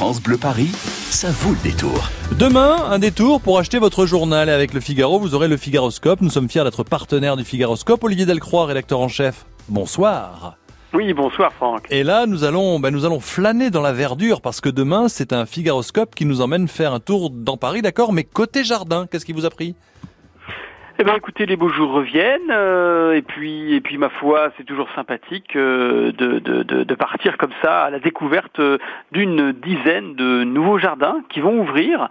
France 0.00 0.22
Bleu 0.22 0.38
Paris, 0.38 0.70
ça 1.10 1.30
vaut 1.30 1.50
le 1.50 1.62
détour. 1.62 2.08
Demain, 2.38 2.86
un 2.90 2.98
détour 2.98 3.42
pour 3.42 3.58
acheter 3.58 3.78
votre 3.78 4.06
journal. 4.06 4.48
Et 4.48 4.52
avec 4.52 4.72
le 4.72 4.80
Figaro, 4.80 5.18
vous 5.18 5.34
aurez 5.34 5.46
le 5.46 5.58
Figaroscope. 5.58 6.22
Nous 6.22 6.30
sommes 6.30 6.48
fiers 6.48 6.64
d'être 6.64 6.84
partenaire 6.84 7.36
du 7.36 7.44
Figaroscope. 7.44 8.02
Olivier 8.02 8.24
Delcroix, 8.24 8.64
rédacteur 8.64 8.98
en 8.98 9.08
chef. 9.08 9.44
Bonsoir. 9.68 10.56
Oui, 10.94 11.12
bonsoir 11.12 11.52
Franck. 11.52 11.86
Et 11.90 12.02
là, 12.02 12.24
nous 12.24 12.44
allons, 12.44 12.80
ben, 12.80 12.90
nous 12.90 13.04
allons 13.04 13.20
flâner 13.20 13.68
dans 13.68 13.82
la 13.82 13.92
verdure 13.92 14.40
parce 14.40 14.62
que 14.62 14.70
demain, 14.70 15.08
c'est 15.08 15.34
un 15.34 15.44
Figaroscope 15.44 16.14
qui 16.14 16.24
nous 16.24 16.40
emmène 16.40 16.66
faire 16.66 16.94
un 16.94 17.00
tour 17.00 17.28
dans 17.28 17.58
Paris, 17.58 17.82
d'accord? 17.82 18.14
Mais 18.14 18.24
côté 18.24 18.64
jardin, 18.64 19.06
qu'est-ce 19.06 19.26
qui 19.26 19.34
vous 19.34 19.44
a 19.44 19.50
pris? 19.50 19.74
Eh 21.00 21.02
ben 21.02 21.14
écoutez, 21.16 21.46
les 21.46 21.56
beaux 21.56 21.70
jours 21.70 21.92
reviennent 21.92 22.50
euh, 22.50 23.14
et 23.14 23.22
puis 23.22 23.72
et 23.74 23.80
puis 23.80 23.96
ma 23.96 24.10
foi, 24.10 24.50
c'est 24.58 24.64
toujours 24.64 24.90
sympathique 24.94 25.56
euh, 25.56 26.12
de, 26.12 26.38
de, 26.40 26.62
de, 26.62 26.94
partir 26.94 27.38
comme 27.38 27.52
ça 27.62 27.84
à 27.84 27.90
la 27.90 28.00
découverte 28.00 28.60
d'une 29.10 29.52
dizaine 29.52 30.14
de 30.14 30.44
nouveaux 30.44 30.76
jardins 30.76 31.22
qui 31.30 31.40
vont 31.40 31.58
ouvrir. 31.58 32.10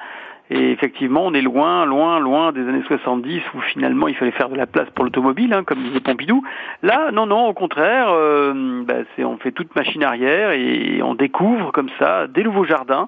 Et 0.50 0.72
effectivement, 0.72 1.24
on 1.24 1.36
est 1.36 1.44
loin, 1.44 1.86
loin, 1.86 2.20
loin 2.20 2.52
des 2.52 2.62
années 2.62 2.82
70 2.88 3.44
où 3.54 3.62
finalement 3.62 4.08
il 4.08 4.16
fallait 4.16 4.32
faire 4.32 4.50
de 4.50 4.56
la 4.56 4.66
place 4.66 4.90
pour 4.96 5.06
l'automobile, 5.06 5.54
hein, 5.54 5.64
comme 5.64 5.84
disait 5.84 6.00
Pompidou. 6.00 6.44
Là, 6.82 7.12
non, 7.12 7.28
non, 7.28 7.46
au 7.46 7.54
contraire, 7.54 8.08
euh, 8.10 8.84
bah, 8.86 9.04
c'est 9.16 9.24
on 9.24 9.38
fait 9.38 9.52
toute 9.52 9.76
machine 9.76 10.04
arrière 10.04 10.50
et 10.54 11.04
on 11.04 11.14
découvre 11.14 11.72
comme 11.72 11.90
ça 12.00 12.26
des 12.26 12.44
nouveaux 12.44 12.66
jardins. 12.66 13.08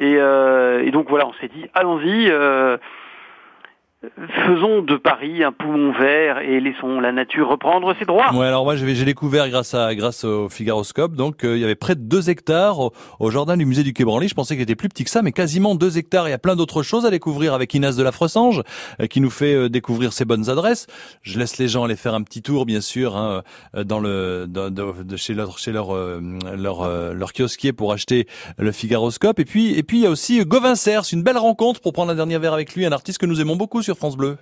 Et, 0.00 0.16
euh, 0.18 0.82
et 0.84 0.90
donc 0.90 1.08
voilà, 1.08 1.28
on 1.28 1.32
s'est 1.34 1.50
dit, 1.54 1.66
allons-y. 1.74 2.32
Faisons 4.50 4.82
de 4.82 4.96
Paris 4.96 5.44
un 5.44 5.52
poumon 5.52 5.92
vert 5.92 6.38
et 6.38 6.58
laissons 6.58 6.98
la 6.98 7.12
nature 7.12 7.48
reprendre 7.48 7.94
ses 7.96 8.04
droits. 8.04 8.34
Ouais, 8.34 8.46
alors 8.46 8.64
moi 8.64 8.74
j'ai 8.74 9.04
découvert 9.04 9.48
grâce 9.48 9.74
à 9.74 9.94
grâce 9.94 10.24
au 10.24 10.48
Figaroscope, 10.48 11.14
donc 11.14 11.44
euh, 11.44 11.56
il 11.56 11.60
y 11.60 11.64
avait 11.64 11.76
près 11.76 11.94
de 11.94 12.00
2 12.00 12.30
hectares 12.30 12.90
au, 13.20 13.30
jardin 13.30 13.56
du 13.56 13.64
musée 13.64 13.84
du 13.84 13.92
Quai 13.92 14.04
Branly. 14.04 14.26
Je 14.26 14.34
pensais 14.34 14.54
qu'il 14.54 14.64
était 14.64 14.74
plus 14.74 14.88
petit 14.88 15.04
que 15.04 15.10
ça, 15.10 15.22
mais 15.22 15.30
quasiment 15.30 15.76
2 15.76 15.98
hectares. 15.98 16.26
Il 16.26 16.32
y 16.32 16.34
a 16.34 16.38
plein 16.38 16.56
d'autres 16.56 16.82
choses 16.82 17.06
à 17.06 17.10
découvrir 17.10 17.54
avec 17.54 17.72
Inès 17.74 17.94
de 17.94 18.02
la 18.02 18.10
Fressange 18.10 18.62
euh, 19.00 19.06
qui 19.06 19.20
nous 19.20 19.30
fait 19.30 19.54
euh, 19.54 19.68
découvrir 19.68 20.12
ses 20.12 20.24
bonnes 20.24 20.50
adresses. 20.50 20.88
Je 21.22 21.38
laisse 21.38 21.58
les 21.58 21.68
gens 21.68 21.84
aller 21.84 21.94
faire 21.94 22.14
un 22.14 22.22
petit 22.22 22.42
tour, 22.42 22.66
bien 22.66 22.80
sûr, 22.80 23.16
hein, 23.16 23.42
dans 23.84 24.00
le 24.00 24.46
de, 24.48 25.16
chez 25.16 25.34
leur 25.34 25.58
chez 25.58 25.70
leur 25.70 25.94
leur, 25.94 27.14
leur 27.14 27.32
kiosquier 27.32 27.72
pour 27.72 27.92
acheter 27.92 28.26
le 28.58 28.72
Figaroscope. 28.72 29.38
Et 29.38 29.44
puis 29.44 29.78
et 29.78 29.84
puis 29.84 29.98
il 29.98 30.02
y 30.02 30.06
a 30.06 30.10
aussi 30.10 30.44
Gauvin 30.44 30.74
c'est 30.74 31.12
une 31.12 31.22
belle 31.22 31.38
rencontre 31.38 31.80
pour 31.80 31.92
prendre 31.92 32.10
un 32.10 32.16
dernier 32.16 32.38
verre 32.38 32.54
avec 32.54 32.74
lui, 32.74 32.84
un 32.84 32.90
artiste 32.90 33.18
que 33.18 33.26
nous 33.26 33.40
aimons 33.40 33.54
beaucoup 33.54 33.80
France 33.94 34.16
Bleu 34.16 34.39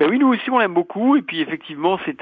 ben 0.00 0.10
oui, 0.10 0.18
nous 0.18 0.26
aussi 0.26 0.50
on 0.50 0.58
l'aime 0.58 0.74
beaucoup. 0.74 1.14
Et 1.16 1.22
puis 1.22 1.40
effectivement, 1.40 1.98
c'est 2.04 2.16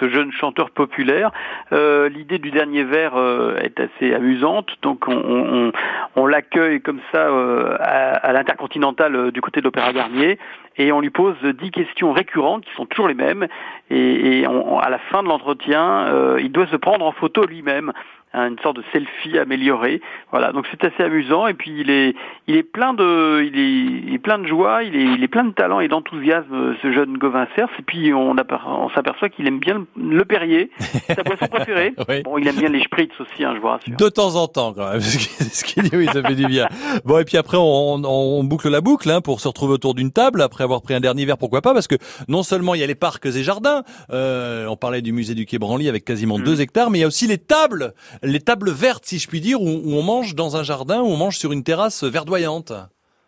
ce 0.00 0.08
jeune 0.08 0.32
chanteur 0.32 0.70
populaire. 0.70 1.30
Euh, 1.72 2.08
l'idée 2.08 2.38
du 2.38 2.50
dernier 2.50 2.84
vers 2.84 3.16
euh, 3.16 3.58
est 3.58 3.78
assez 3.78 4.14
amusante. 4.14 4.70
Donc 4.80 5.06
on, 5.08 6.26
l'accueille 6.26 6.80
comme 6.80 7.00
ça 7.12 7.28
euh, 7.28 7.76
à, 7.80 8.32
l'intercontinental 8.32 9.30
du 9.30 9.40
côté 9.40 9.60
de 9.60 9.64
l'Opéra 9.64 9.92
Garnier 9.92 10.38
et 10.76 10.92
on 10.92 11.00
lui 11.00 11.10
pose 11.10 11.36
dix 11.60 11.70
questions 11.70 12.12
récurrentes 12.12 12.64
qui 12.64 12.74
sont 12.76 12.86
toujours 12.86 13.08
les 13.08 13.14
mêmes. 13.14 13.46
Et, 13.90 14.46
à 14.46 14.90
la 14.90 14.98
fin 14.98 15.22
de 15.22 15.28
l'entretien, 15.28 16.36
il 16.38 16.52
doit 16.52 16.66
se 16.68 16.76
prendre 16.76 17.04
en 17.04 17.12
photo 17.12 17.44
lui-même 17.44 17.92
une 18.34 18.58
sorte 18.60 18.76
de 18.76 18.84
selfie 18.92 19.38
amélioré. 19.38 20.00
Voilà, 20.30 20.52
donc 20.52 20.66
c'est 20.70 20.84
assez 20.84 21.02
amusant 21.02 21.46
et 21.46 21.54
puis 21.54 21.72
il 21.80 21.90
est 21.90 22.14
il 22.46 22.56
est 22.56 22.62
plein 22.62 22.94
de 22.94 23.42
il 23.42 23.58
est, 23.58 24.08
il 24.08 24.14
est 24.14 24.18
plein 24.18 24.38
de 24.38 24.46
joie, 24.46 24.82
il 24.82 24.96
est, 24.96 25.04
il 25.04 25.22
est 25.22 25.28
plein 25.28 25.44
de 25.44 25.52
talent 25.52 25.80
et 25.80 25.88
d'enthousiasme 25.88 26.74
ce 26.82 26.92
jeune 26.92 27.18
Gauvin 27.18 27.46
Cerf 27.56 27.70
et 27.78 27.82
puis 27.82 28.12
on, 28.12 28.34
on 28.36 28.90
s'aperçoit 28.90 29.28
qu'il 29.28 29.46
aime 29.46 29.58
bien 29.58 29.86
le, 29.96 30.24
Perrier, 30.24 30.70
sa 31.06 31.22
boisson 31.22 31.46
préférée. 31.50 31.94
Bon, 32.24 32.36
il 32.36 32.46
aime 32.46 32.56
bien 32.56 32.68
les 32.68 32.82
spritz 32.82 33.12
aussi, 33.18 33.44
hein, 33.44 33.54
je 33.54 33.60
vous 33.60 33.68
rassure. 33.68 33.96
De 33.96 34.08
temps 34.08 34.36
en 34.36 34.46
temps 34.46 34.72
quand 34.74 34.90
même, 34.90 35.00
ce 35.00 35.64
qu'il 35.64 35.84
dit 35.84 35.96
oui, 35.96 36.06
ça 36.06 36.22
fait 36.22 36.34
du 36.34 36.46
bien. 36.46 36.68
Bon 37.04 37.18
et 37.18 37.24
puis 37.24 37.38
après 37.38 37.56
on, 37.58 38.04
on 38.04 38.44
boucle 38.44 38.68
la 38.68 38.80
boucle 38.80 39.10
hein, 39.10 39.20
pour 39.20 39.40
se 39.40 39.48
retrouver 39.48 39.74
autour 39.74 39.94
d'une 39.94 40.12
table 40.12 40.42
après 40.42 40.64
avoir 40.64 40.82
pris 40.82 40.94
un 40.94 41.00
dernier 41.00 41.24
verre, 41.24 41.38
pourquoi 41.38 41.62
pas 41.62 41.72
Parce 41.72 41.86
que 41.86 41.96
non 42.28 42.42
seulement 42.42 42.74
il 42.74 42.80
y 42.80 42.84
a 42.84 42.86
les 42.86 42.94
parcs 42.94 43.24
et 43.26 43.42
jardins, 43.42 43.82
euh, 44.10 44.66
on 44.66 44.76
parlait 44.76 45.02
du 45.02 45.12
musée 45.12 45.34
du 45.34 45.46
Quai 45.46 45.58
Branly 45.58 45.88
avec 45.88 46.04
quasiment 46.04 46.38
2 46.38 46.56
mmh. 46.56 46.60
hectares, 46.60 46.90
mais 46.90 46.98
il 46.98 47.00
y 47.02 47.04
a 47.04 47.06
aussi 47.06 47.26
les 47.26 47.38
tables 47.38 47.94
les 48.28 48.40
tables 48.40 48.70
vertes, 48.70 49.04
si 49.04 49.18
je 49.18 49.28
puis 49.28 49.40
dire, 49.40 49.60
où, 49.60 49.82
on 49.86 50.02
mange 50.02 50.34
dans 50.34 50.56
un 50.56 50.62
jardin, 50.62 51.00
où 51.00 51.06
on 51.06 51.16
mange 51.16 51.36
sur 51.36 51.52
une 51.52 51.64
terrasse 51.64 52.04
verdoyante. 52.04 52.72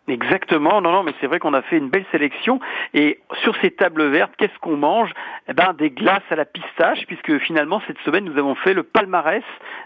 Exactement, 0.07 0.81
non, 0.81 0.91
non, 0.91 1.03
mais 1.03 1.13
c'est 1.21 1.27
vrai 1.27 1.39
qu'on 1.39 1.53
a 1.53 1.61
fait 1.61 1.77
une 1.77 1.89
belle 1.89 2.05
sélection. 2.11 2.59
Et 2.93 3.19
sur 3.43 3.55
ces 3.61 3.71
tables 3.71 4.09
vertes, 4.09 4.33
qu'est-ce 4.37 4.57
qu'on 4.59 4.77
mange? 4.77 5.11
Eh 5.47 5.53
ben, 5.53 5.73
des 5.73 5.91
glaces 5.91 6.23
à 6.29 6.35
la 6.35 6.45
pistache, 6.45 7.05
puisque 7.07 7.37
finalement 7.39 7.81
cette 7.87 7.99
semaine 7.99 8.25
nous 8.25 8.37
avons 8.37 8.55
fait 8.55 8.73
le 8.73 8.83
palmarès 8.83 9.43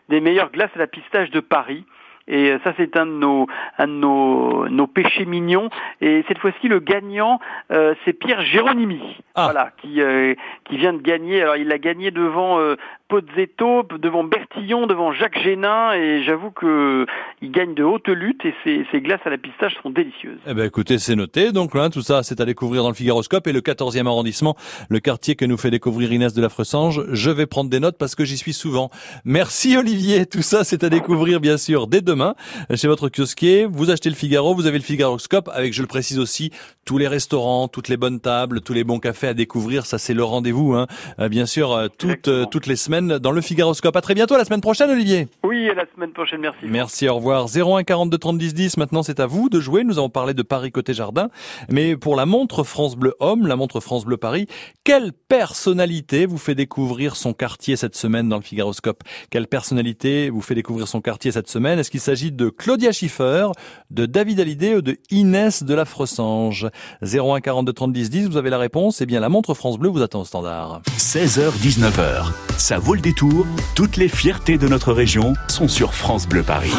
des 0.09 0.21
meilleures 0.21 0.51
glaces 0.51 0.71
à 0.75 0.79
la 0.79 0.87
pistache 0.87 1.29
de 1.31 1.41
Paris. 1.41 1.85
Et 2.27 2.55
ça, 2.63 2.73
c'est 2.75 2.97
un 2.97 3.05
de 3.05 3.11
nos, 3.11 3.47
un 3.77 3.87
de 3.87 3.93
nos, 3.93 4.67
nos 4.67 4.87
péchés 4.87 5.25
mignons. 5.25 5.69
Et 6.01 6.25
cette 6.27 6.39
fois-ci, 6.39 6.67
le 6.67 6.79
gagnant, 6.79 7.39
euh, 7.71 7.93
c'est 8.03 8.13
Pierre 8.13 8.41
Géronimi, 8.41 8.99
ah. 9.35 9.43
voilà, 9.43 9.71
qui, 9.77 10.01
euh, 10.01 10.33
qui 10.63 10.77
vient 10.77 10.93
de 10.93 11.01
gagner. 11.01 11.43
Alors, 11.43 11.55
il 11.55 11.71
a 11.71 11.77
gagné 11.77 12.09
devant 12.09 12.59
euh, 12.59 12.77
Pozzetto, 13.07 13.83
devant 13.99 14.23
Bertillon, 14.23 14.87
devant 14.87 15.11
Jacques 15.11 15.39
Génin, 15.39 15.93
et 15.93 16.23
j'avoue 16.23 16.49
que 16.49 17.05
il 17.41 17.51
gagne 17.51 17.75
de 17.75 17.83
haute 17.83 18.07
lutte 18.07 18.43
et 18.45 18.53
ces, 18.63 19.01
glaces 19.01 19.21
à 19.25 19.29
la 19.29 19.37
pistache 19.37 19.73
sont 19.83 19.91
délicieuses. 19.91 20.39
Eh 20.47 20.53
ben 20.55 20.65
écoutez, 20.65 20.97
c'est 20.97 21.15
noté. 21.15 21.51
Donc 21.51 21.75
là, 21.75 21.89
tout 21.89 22.01
ça, 22.01 22.23
c'est 22.23 22.41
à 22.41 22.45
découvrir 22.45 22.81
dans 22.81 22.89
le 22.89 22.95
Figaroscope 22.95 23.45
et 23.45 23.51
le 23.51 23.61
14e 23.61 24.07
arrondissement, 24.07 24.55
le 24.89 24.99
quartier 24.99 25.35
que 25.35 25.45
nous 25.45 25.57
fait 25.57 25.69
découvrir 25.69 26.11
Inès 26.11 26.33
de 26.33 26.41
la 26.41 26.49
Fressange. 26.49 27.03
Je 27.11 27.29
vais 27.29 27.45
prendre 27.45 27.69
des 27.69 27.79
notes 27.79 27.97
parce 27.99 28.15
que 28.15 28.25
j'y 28.25 28.37
suis 28.37 28.53
souvent. 28.53 28.89
Merci 29.23 29.77
Olivier. 29.77 30.25
Tout 30.25 30.41
ça, 30.41 30.63
c'est 30.63 30.83
à 30.83 30.89
découvrir 30.89 31.39
bien 31.39 31.57
sûr 31.57 31.85
dès 31.85 32.01
demain 32.01 32.33
chez 32.73 32.87
votre 32.87 33.09
kiosquier. 33.09 33.65
Vous 33.65 33.91
achetez 33.91 34.09
le 34.09 34.15
Figaro, 34.15 34.55
vous 34.55 34.65
avez 34.65 34.79
le 34.79 34.83
Figaroscope 34.83 35.49
avec, 35.53 35.73
je 35.73 35.81
le 35.81 35.87
précise 35.87 36.17
aussi, 36.17 36.51
tous 36.85 36.97
les 36.97 37.07
restaurants, 37.07 37.67
toutes 37.67 37.89
les 37.89 37.97
bonnes 37.97 38.19
tables, 38.19 38.61
tous 38.61 38.73
les 38.73 38.83
bons 38.83 38.99
cafés 38.99 39.27
à 39.27 39.33
découvrir. 39.33 39.85
Ça, 39.85 39.97
c'est 39.99 40.13
le 40.13 40.23
rendez-vous, 40.23 40.73
hein. 40.73 40.87
Euh, 41.19 41.29
bien 41.29 41.45
sûr, 41.45 41.71
euh, 41.71 41.87
toutes, 41.87 42.27
euh, 42.27 42.45
toutes 42.45 42.67
les 42.67 42.75
semaines 42.75 42.94
dans 43.01 43.31
le 43.31 43.41
Figaroscope. 43.41 43.95
À 43.95 44.01
très 44.01 44.13
bientôt, 44.13 44.37
la 44.37 44.45
semaine 44.45 44.61
prochaine, 44.61 44.89
Olivier. 44.89 45.27
Oui, 45.55 45.69
la 45.73 45.85
semaine 45.95 46.11
prochaine, 46.11 46.41
merci. 46.41 46.59
Merci, 46.63 47.07
au 47.07 47.15
revoir. 47.15 47.47
01 47.47 47.85
42 47.85 48.17
30 48.17 48.37
10 48.37 48.53
10. 48.53 48.75
Maintenant, 48.77 49.03
c'est 49.03 49.21
à 49.21 49.25
vous 49.25 49.47
de 49.47 49.61
jouer. 49.61 49.85
Nous 49.85 49.97
avons 49.97 50.09
parlé 50.09 50.33
de 50.33 50.41
Paris 50.41 50.69
côté 50.69 50.93
jardin. 50.93 51.29
Mais 51.69 51.95
pour 51.95 52.17
la 52.17 52.25
montre 52.25 52.65
France 52.65 52.97
Bleu 52.97 53.13
Homme, 53.21 53.47
la 53.47 53.55
montre 53.55 53.79
France 53.79 54.03
Bleu 54.03 54.17
Paris, 54.17 54.47
quelle 54.83 55.13
personnalité 55.13 56.25
vous 56.25 56.37
fait 56.37 56.55
découvrir 56.55 57.15
son 57.15 57.31
quartier 57.31 57.77
cette 57.77 57.95
semaine 57.95 58.27
dans 58.27 58.35
le 58.35 58.41
Figaroscope? 58.41 59.03
Quelle 59.29 59.47
personnalité 59.47 60.29
vous 60.29 60.41
fait 60.41 60.55
découvrir 60.55 60.89
son 60.89 60.99
quartier 60.99 61.31
cette 61.31 61.49
semaine? 61.49 61.79
Est-ce 61.79 61.89
qu'il 61.89 62.01
s'agit 62.01 62.33
de 62.33 62.49
Claudia 62.49 62.91
Schiffer, 62.91 63.47
de 63.91 64.05
David 64.05 64.41
Hallyday 64.41 64.75
ou 64.75 64.81
de 64.81 64.97
Inès 65.09 65.63
de 65.63 65.73
la 65.73 65.85
Fressange? 65.85 66.67
01 67.01 67.39
42 67.39 67.71
30 67.71 67.93
10 67.93 68.09
10. 68.09 68.27
Vous 68.27 68.35
avez 68.35 68.49
la 68.49 68.57
réponse. 68.57 68.99
Eh 68.99 69.05
bien, 69.05 69.21
la 69.21 69.29
montre 69.29 69.53
France 69.53 69.79
Bleu 69.79 69.87
vous 69.87 70.01
attend 70.01 70.19
au 70.19 70.25
standard. 70.25 70.81
16h, 70.97 71.51
19h. 71.61 72.33
Ça 72.57 72.77
vaut 72.77 72.93
le 72.93 72.99
détour. 73.01 73.45
Toutes 73.73 73.95
les 73.95 74.09
fiertés 74.09 74.57
de 74.57 74.67
notre 74.67 74.91
région 74.91 75.33
sont 75.55 75.69
sur 75.69 75.93
France 75.93 76.27
Bleu 76.27 76.43
Paris. 76.43 76.73